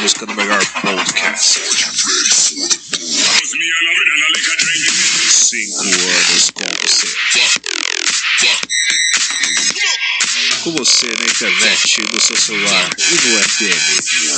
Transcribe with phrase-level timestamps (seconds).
[0.00, 1.60] música do melhor podcast.
[5.28, 7.06] Cinco anos com você.
[10.62, 14.29] Com você na internet, no seu celular e no FM.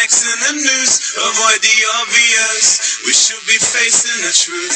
[0.00, 0.92] next in the news.
[1.12, 3.00] Avoid the obvious.
[3.04, 4.69] We should be facing the truth.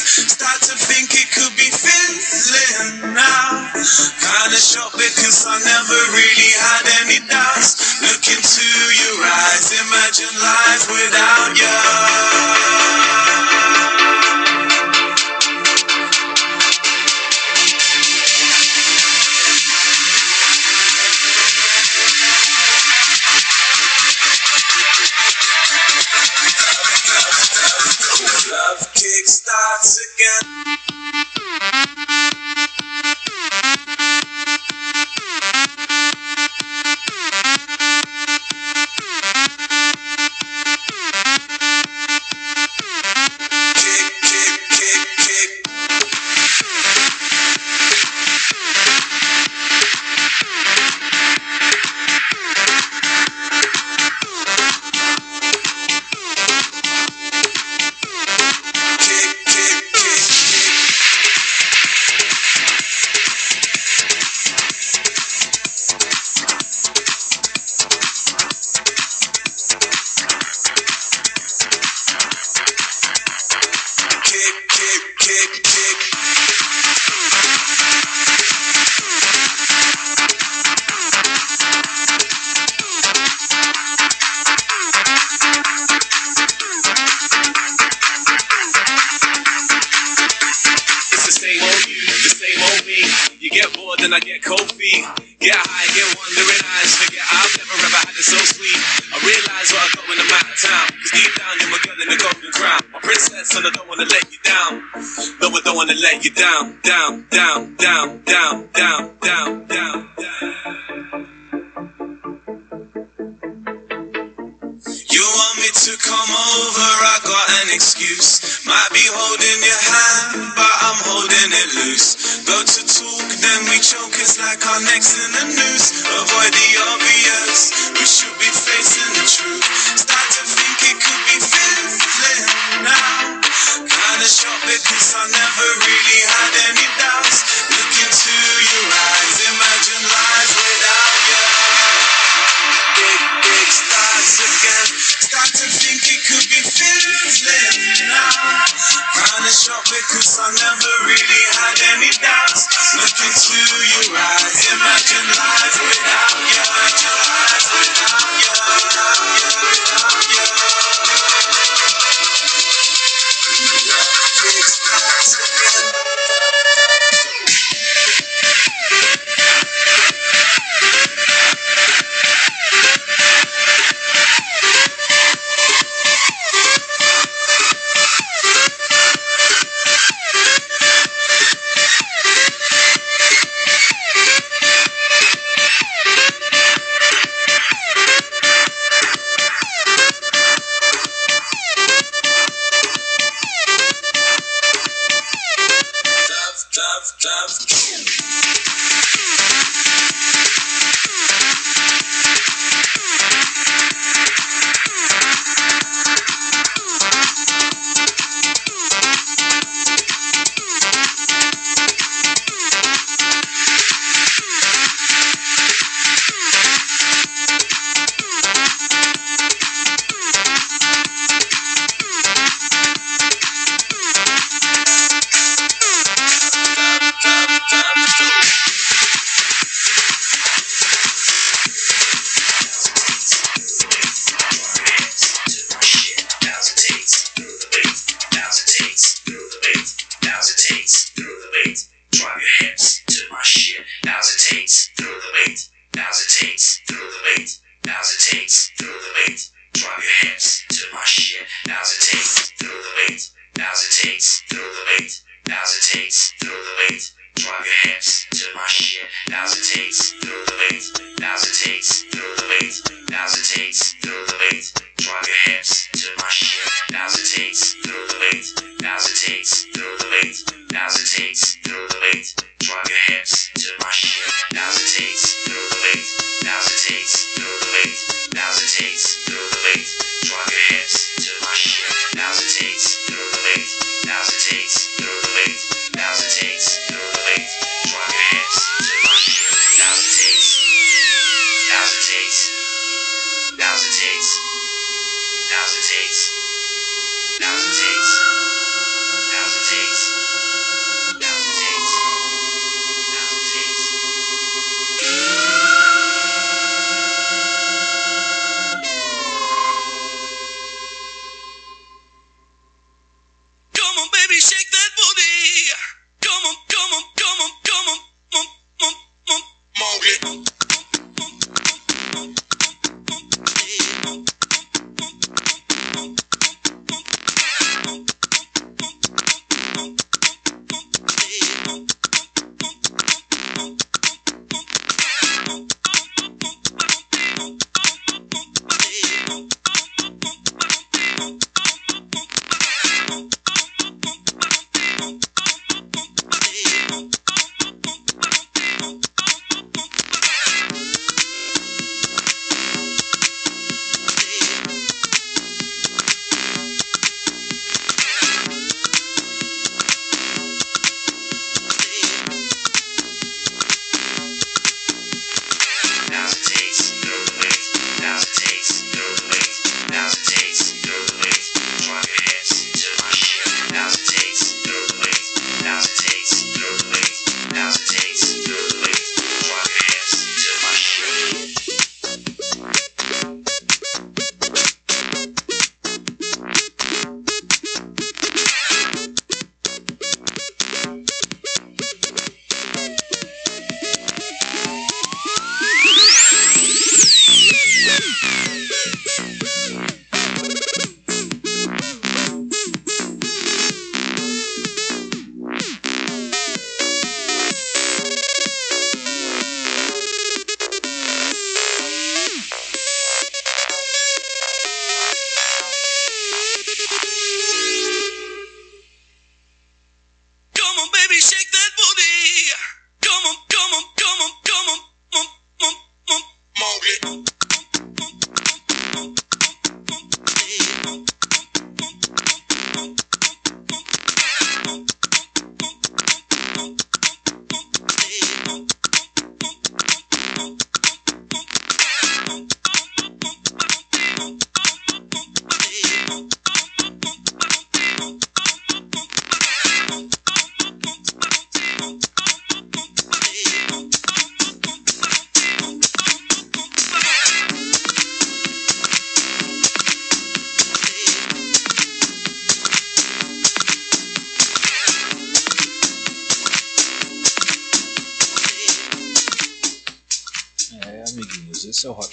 [150.14, 152.66] Cause I never really had any doubts.
[152.96, 153.58] Looking to
[153.90, 153.93] you.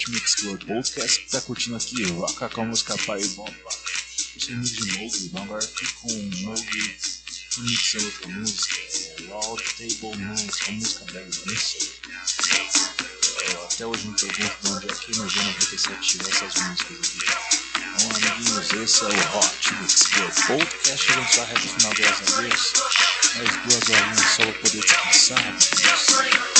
[0.02, 3.52] Hot Mix Mixcloud Podcast, que tá curtindo aqui Rocka com a música Pai Bomba.
[4.36, 6.96] sou remix é de Mogli, então agora fico com Mogli
[7.56, 8.76] remixando outra música,
[9.28, 11.88] Raw Table Nights, uma música da Invenção.
[13.42, 16.98] É, até hoje me pergunto de onde é que no dia 97 tiver essas músicas
[16.98, 17.18] aqui.
[17.78, 21.12] Então, amiguinhos, esse é o Hot Mix Club Podcast.
[21.12, 22.72] Vamos para a reta final, graças a Deus.
[23.36, 26.51] Mais duas horinhas só pra poder descansar, amiguinhos.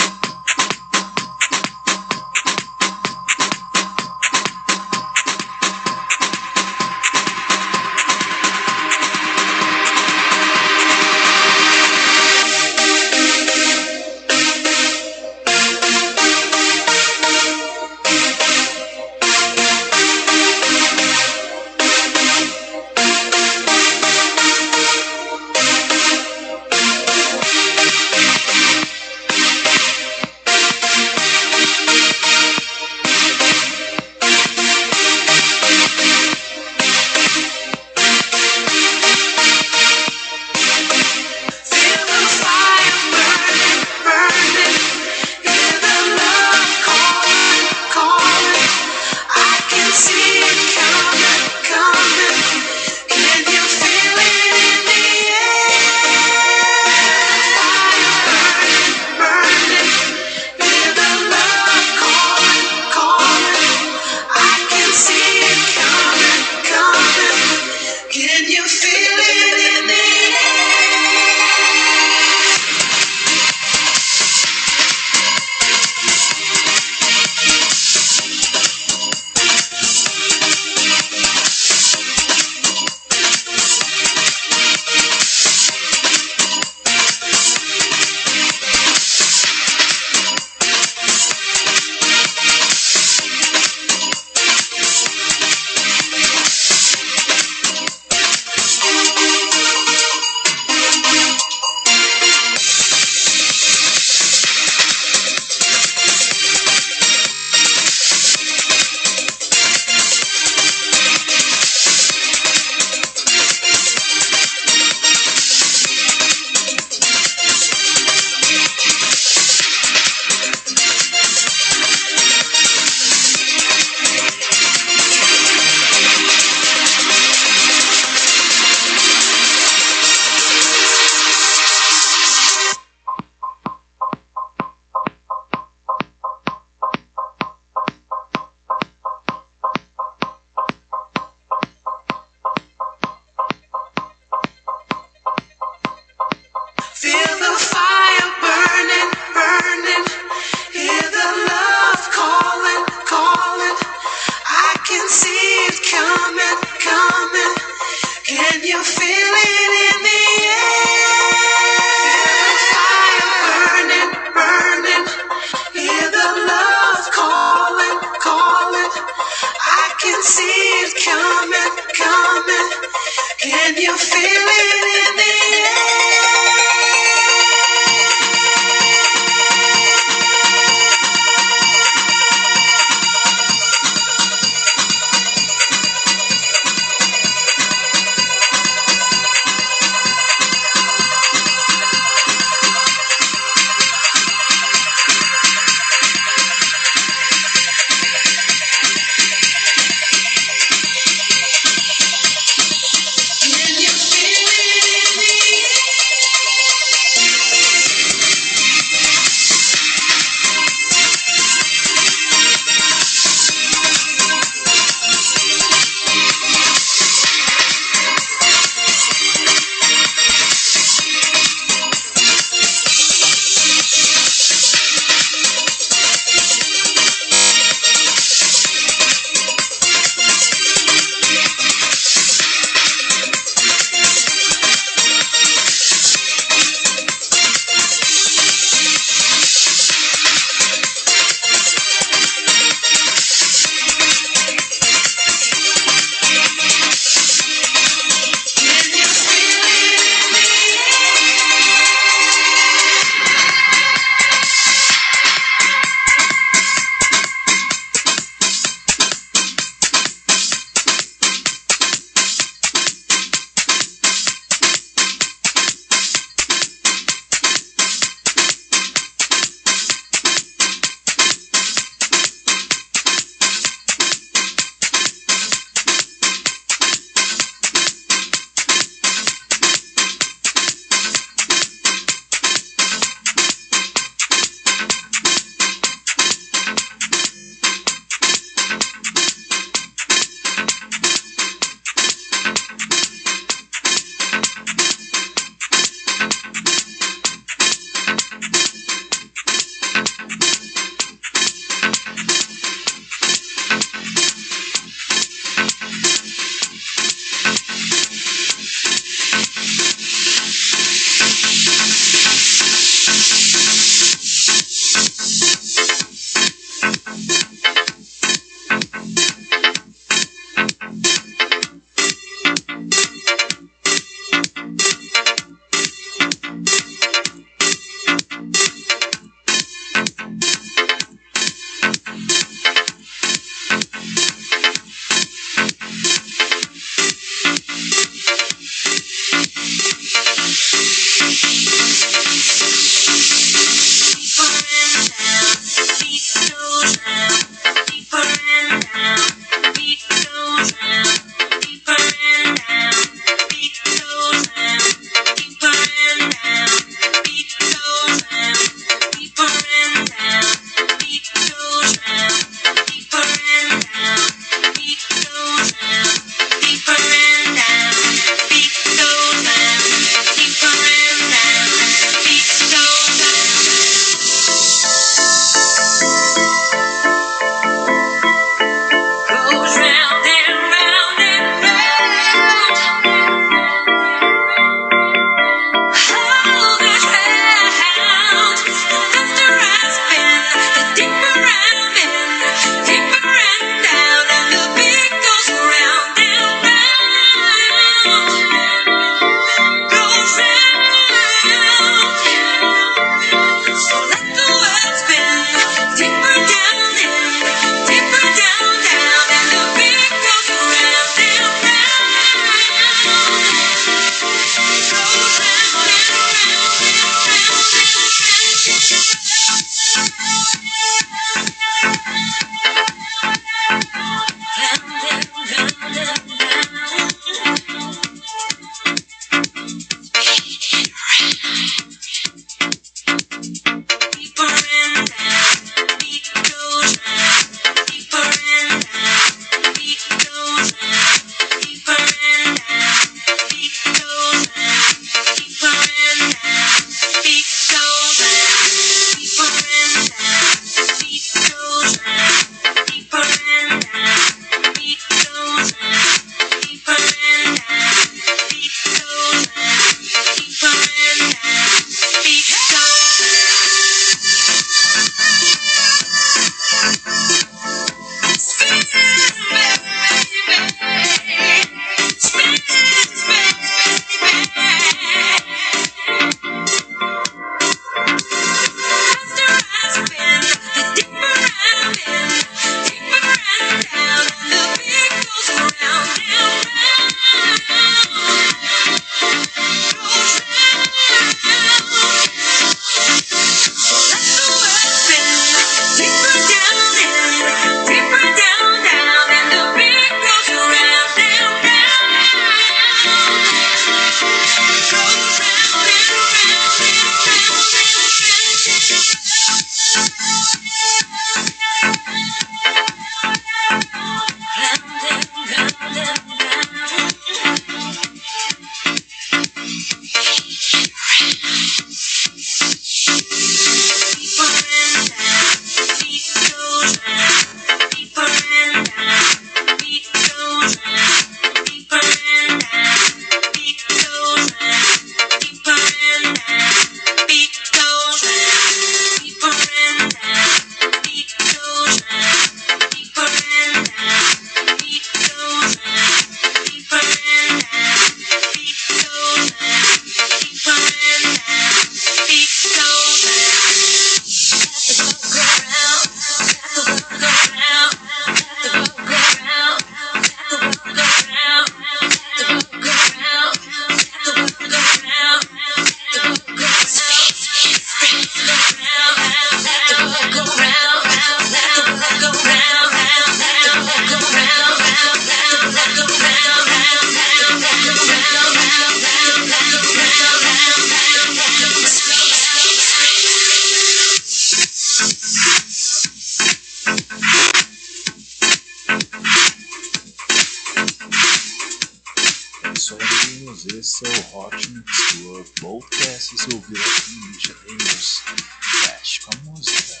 [592.88, 596.36] Bem-vindos, esse é o Hot Mix Club Podcast.
[596.44, 598.22] ouvir ouviu aqui no Janelos
[598.60, 600.00] Flash com a música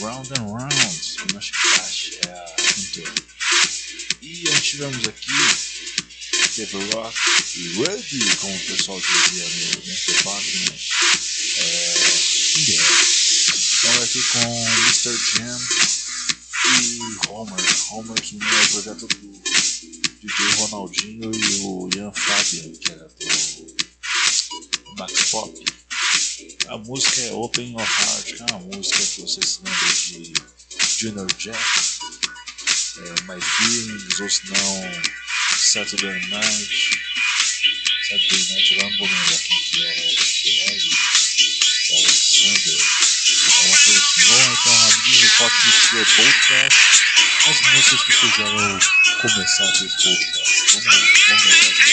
[0.00, 3.14] Round and Round, eu acho que Flash é a cantora.
[4.20, 5.32] E antes tivemos aqui
[6.48, 7.16] Steve Rock
[7.54, 10.24] e Rudy, como o pessoal dizia no Mr.
[10.24, 10.74] Batman,
[11.58, 11.94] é,
[13.54, 15.16] Estamos aqui com Mr.
[15.36, 15.60] Jam
[16.80, 17.64] e Homer.
[17.92, 19.91] Homer, que é o projeto do
[20.22, 25.64] DJ Ronaldinho e o Ian Fabian, que era do Max Pop.
[26.68, 30.32] A música é Open Your Heart, que é uma música que você se lembra de
[31.00, 31.58] Junior Jack,
[32.98, 35.02] é, My Feelings, ou se não
[35.58, 36.90] Saturday Night,
[38.08, 39.08] Saturday Night Rumble,
[39.42, 41.12] quem que é, é era o que
[41.98, 42.78] Alexander.
[43.42, 47.11] É uma coisa assim, bom, então, Rabinho, Fox Mister Podcast
[47.44, 48.78] as músicas que fizeram
[49.20, 49.88] começar a ter
[50.84, 51.91] Vamos, vamos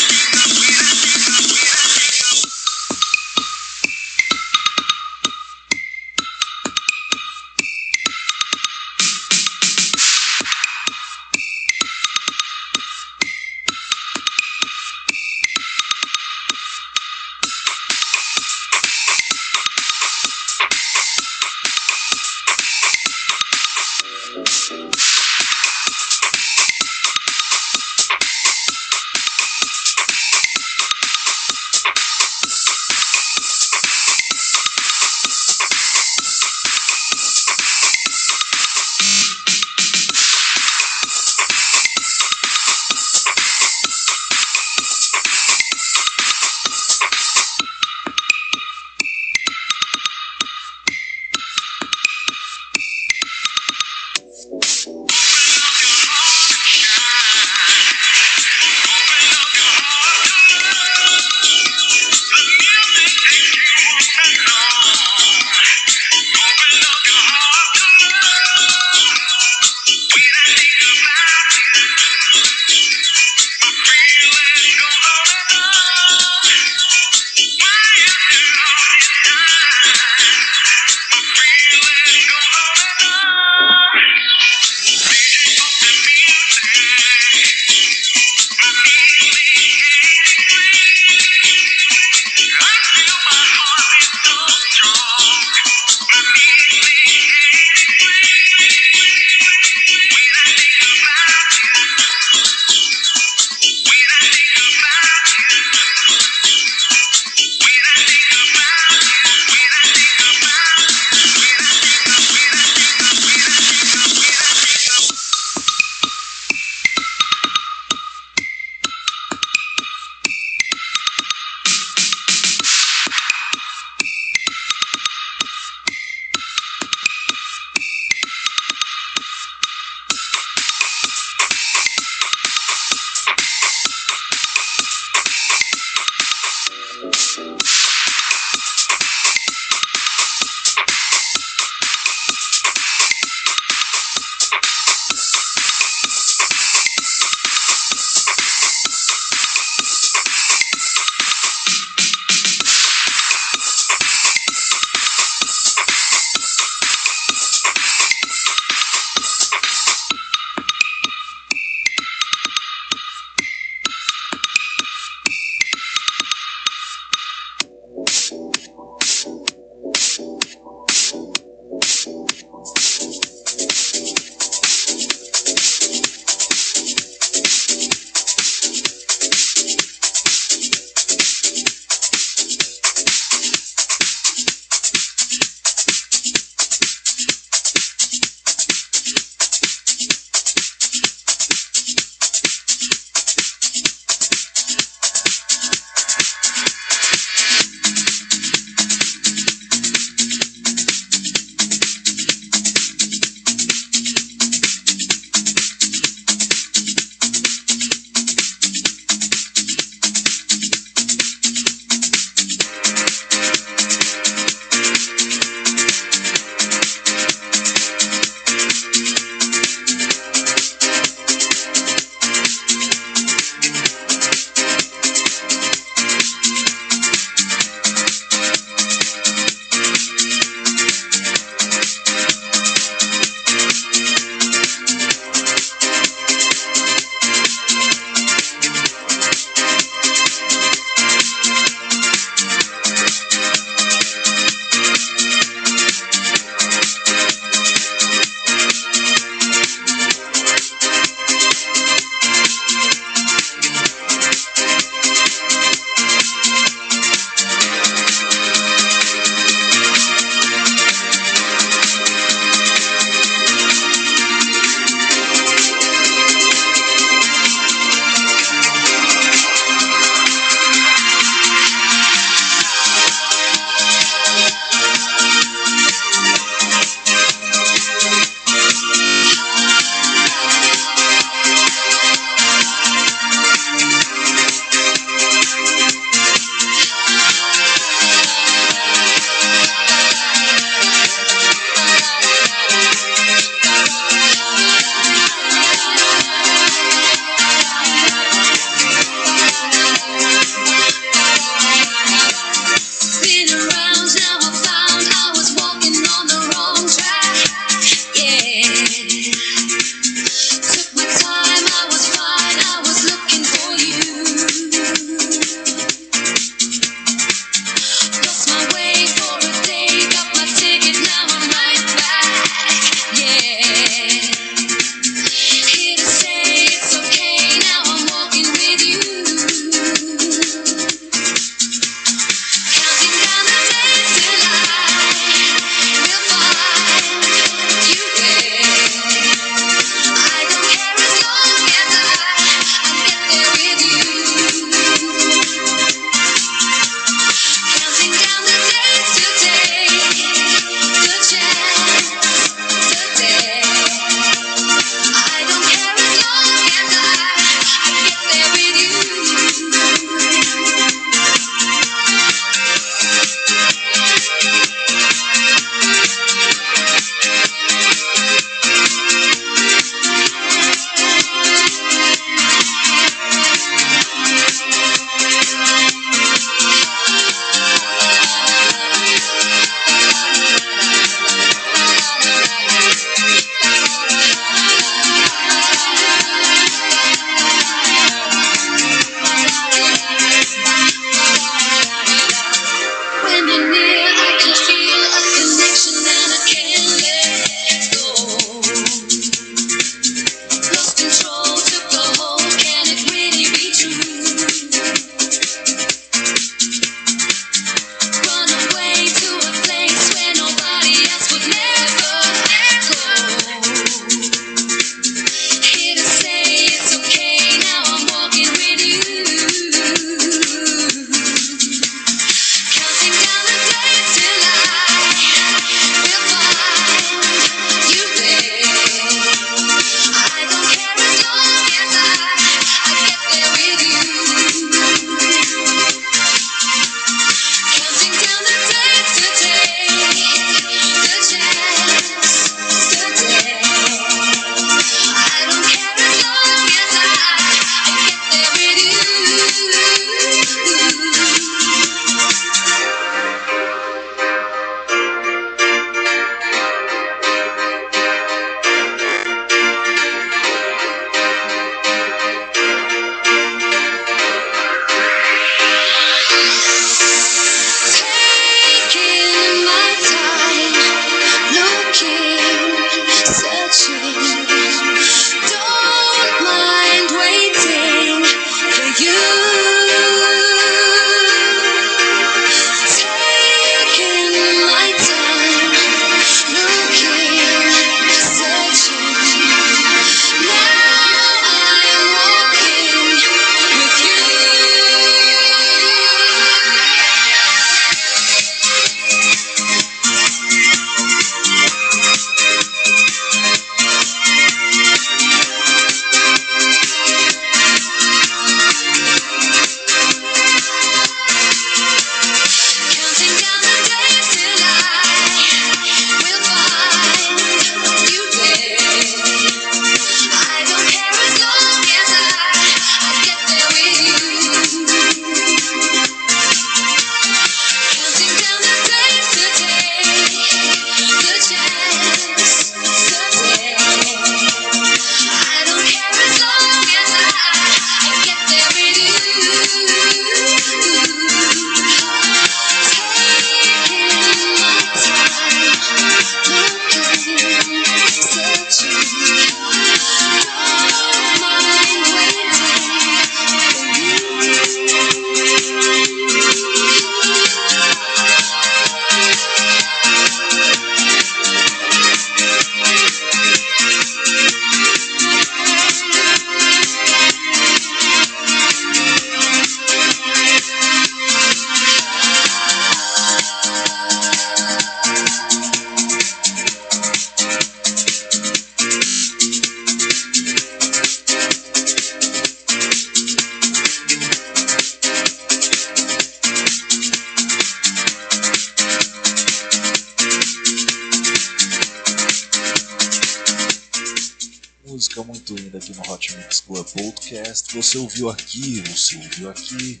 [597.76, 600.00] Você ouviu aqui, você ouviu aqui.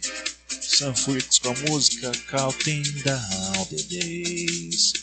[0.62, 0.94] Sam
[1.42, 4.94] com a música Counting Down the Days.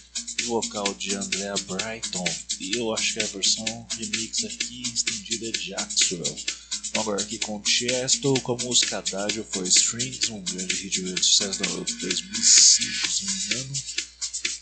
[0.46, 2.26] Vocal de Andrea Brighton.
[2.60, 6.24] E eu acho que é a versão remix aqui estendida de Jackswell.
[6.24, 11.24] Vamos agora aqui com Chesto com a música Adagio for Strings, um grande hit de
[11.24, 13.74] sucesso do 2005, se não me engano.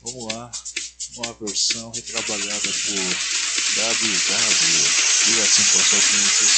[0.01, 0.51] Vamos lá,
[1.15, 2.97] uma versão retrabalhada por
[3.79, 5.11] WW.
[5.27, 6.57] E assim passou o Mix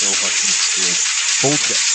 [0.73, 1.12] Club
[1.43, 1.92] Podcast.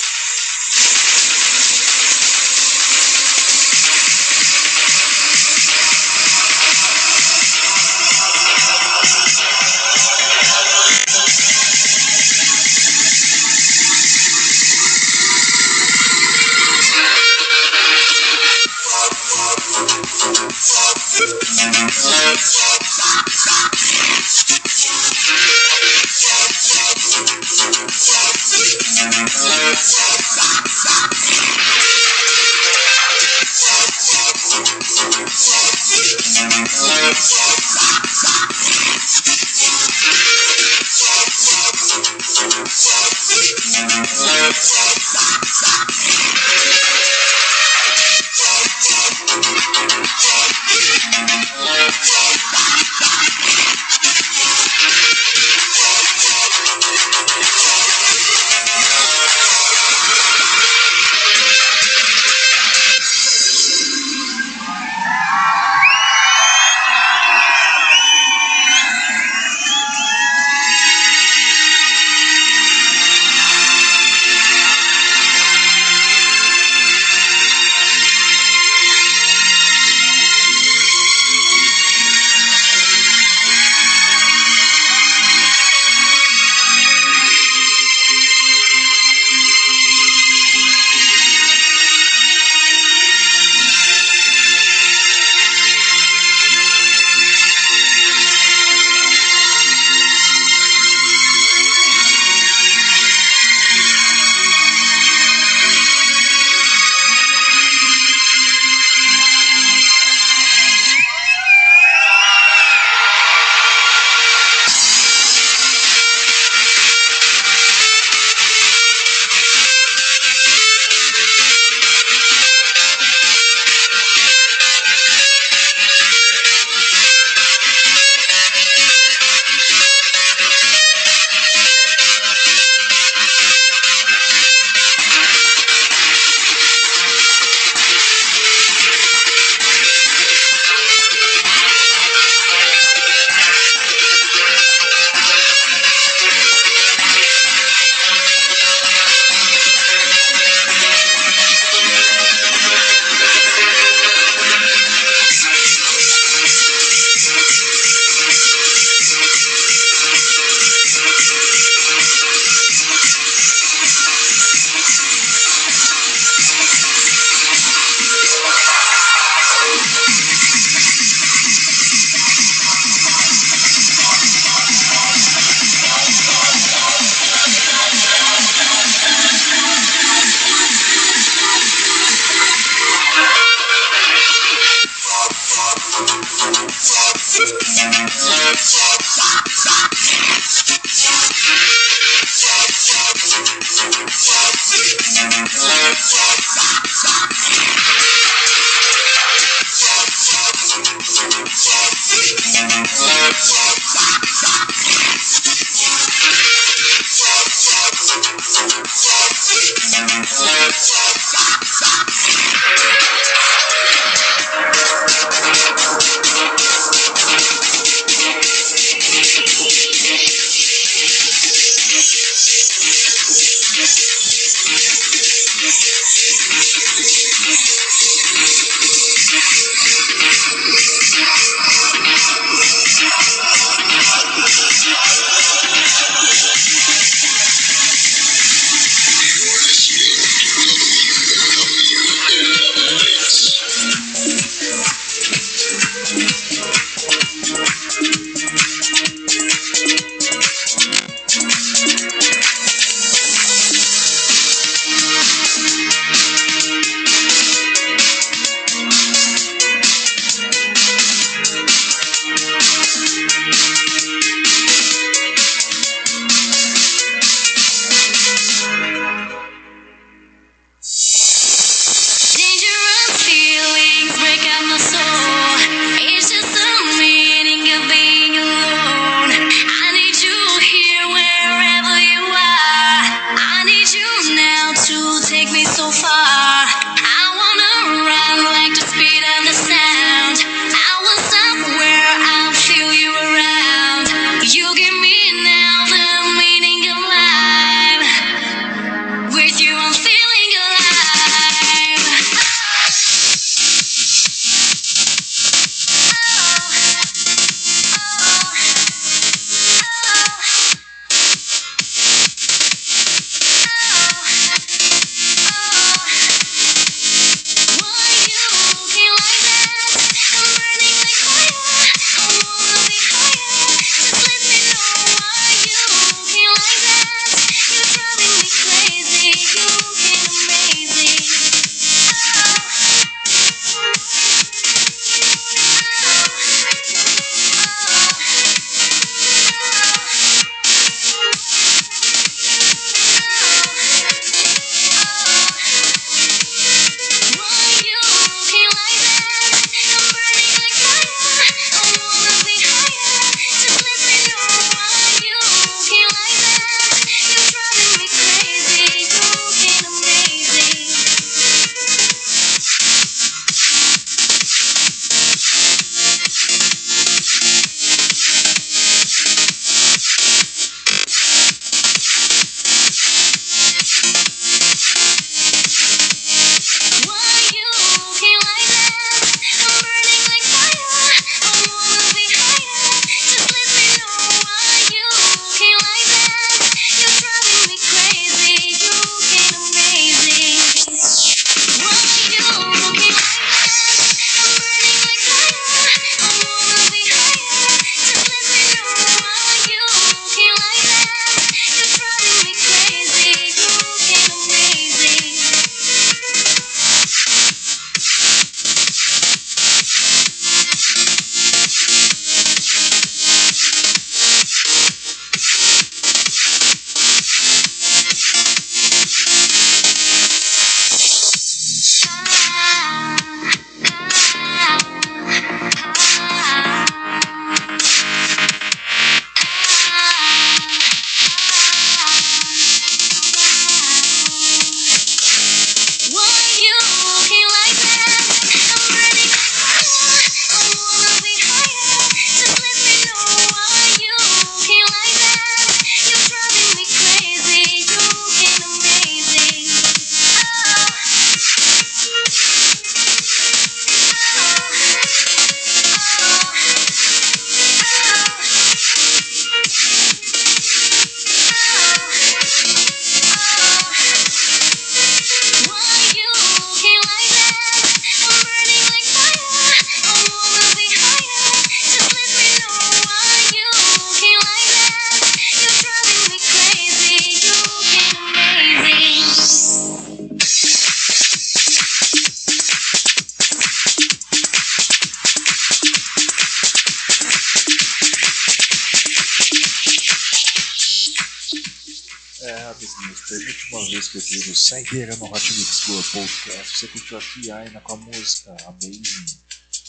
[494.10, 496.78] Que digo saideira no Hot Mix Club Podcast.
[496.78, 499.38] Você curtiu aqui Aina com a música Amazing.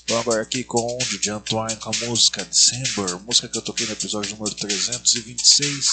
[0.07, 3.85] Vamos agora aqui com o DJ Antoine com a música December, música que eu toquei
[3.85, 5.85] no episódio número 326,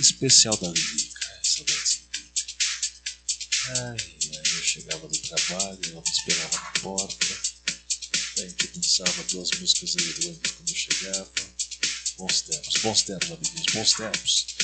[0.00, 1.40] especial da Lilica.
[1.42, 2.00] Saudades
[3.68, 3.96] Ai, ai,
[4.38, 7.26] eu chegava do trabalho, ela me esperava na porta,
[8.38, 11.30] a gente dançava duas músicas eletrônicas quando eu chegava.
[12.18, 14.57] Bons tempos, bons tempos, amiguinhos, bons tempos.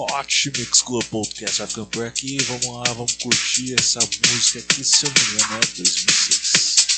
[0.00, 2.38] Hot Mix Club Podcast vai ficando por aqui.
[2.44, 6.88] Vamos lá, vamos curtir essa música que, se eu não me engano, é 2006.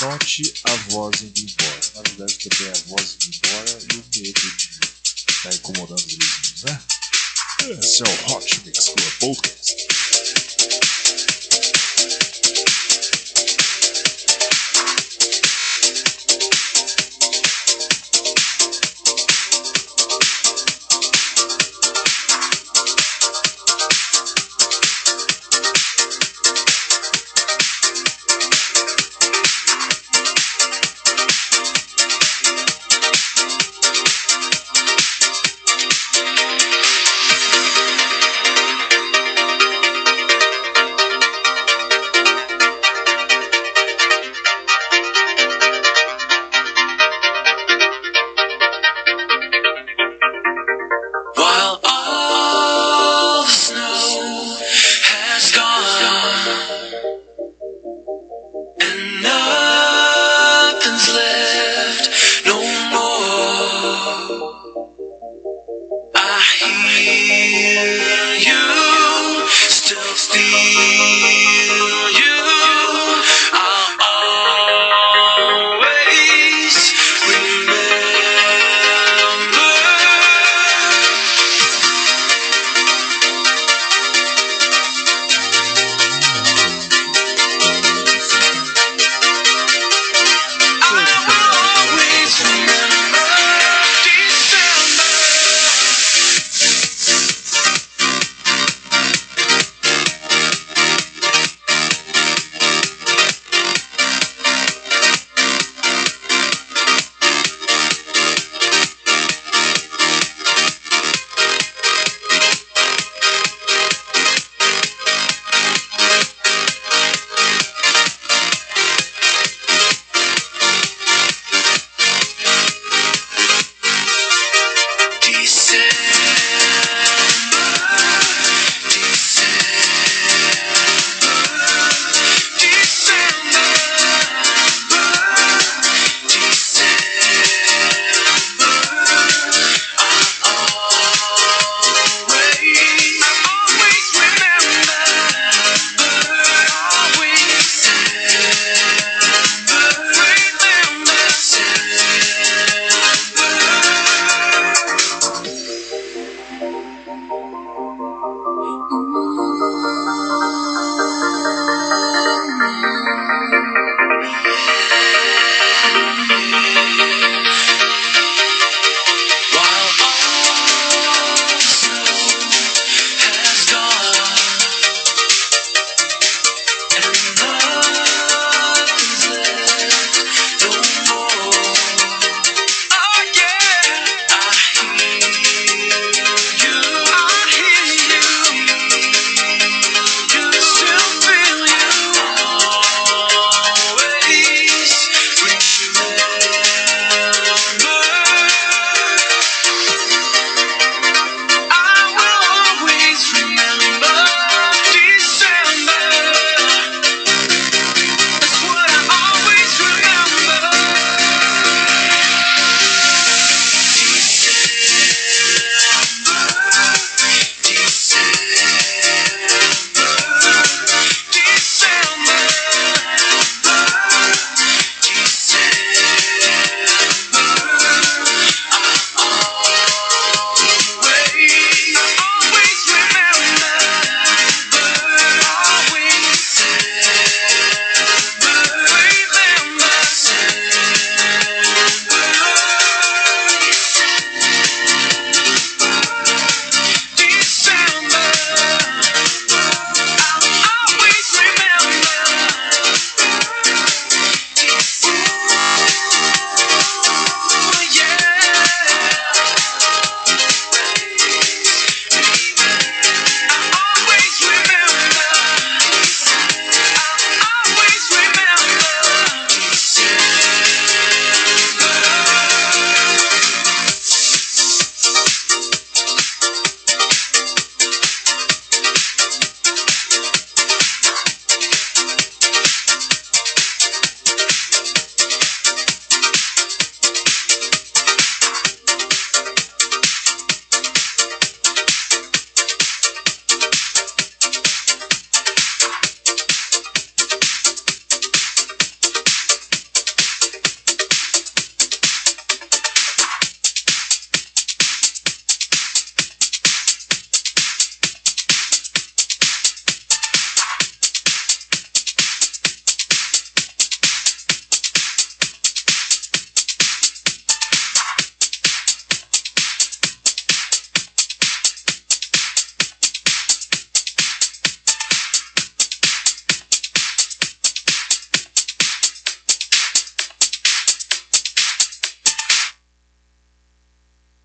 [0.00, 1.80] Note a voz indo embora.
[1.96, 6.04] Na verdade, também é a voz indo embora e o medo de estar incomodando os
[6.04, 6.82] vizinhos, né?
[7.80, 10.07] Esse é o Hot Mix Club Podcast.